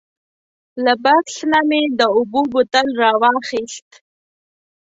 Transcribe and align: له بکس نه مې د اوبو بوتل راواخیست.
له 0.83 0.93
بکس 1.03 1.35
نه 1.51 1.59
مې 1.67 1.81
د 1.99 2.01
اوبو 2.15 2.41
بوتل 2.51 2.87
راواخیست. 3.01 3.89